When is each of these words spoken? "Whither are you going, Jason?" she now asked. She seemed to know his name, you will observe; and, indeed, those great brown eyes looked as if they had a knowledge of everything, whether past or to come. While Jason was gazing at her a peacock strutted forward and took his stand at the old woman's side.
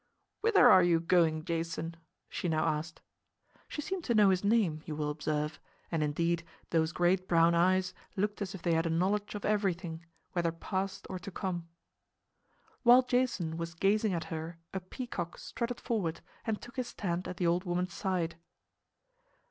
"Whither 0.39 0.67
are 0.67 0.81
you 0.81 0.99
going, 0.99 1.45
Jason?" 1.45 1.95
she 2.27 2.49
now 2.49 2.65
asked. 2.65 3.01
She 3.67 3.83
seemed 3.83 4.03
to 4.05 4.15
know 4.15 4.31
his 4.31 4.43
name, 4.43 4.81
you 4.87 4.95
will 4.95 5.11
observe; 5.11 5.59
and, 5.91 6.01
indeed, 6.01 6.41
those 6.71 6.91
great 6.91 7.27
brown 7.27 7.53
eyes 7.53 7.93
looked 8.15 8.41
as 8.41 8.55
if 8.55 8.63
they 8.63 8.73
had 8.73 8.87
a 8.87 8.89
knowledge 8.89 9.35
of 9.35 9.45
everything, 9.45 10.03
whether 10.31 10.51
past 10.51 11.05
or 11.07 11.19
to 11.19 11.29
come. 11.29 11.67
While 12.81 13.03
Jason 13.03 13.57
was 13.57 13.75
gazing 13.75 14.15
at 14.15 14.23
her 14.33 14.57
a 14.73 14.79
peacock 14.79 15.37
strutted 15.37 15.79
forward 15.79 16.21
and 16.45 16.59
took 16.59 16.77
his 16.77 16.87
stand 16.87 17.27
at 17.27 17.37
the 17.37 17.45
old 17.45 17.63
woman's 17.65 17.93
side. 17.93 18.37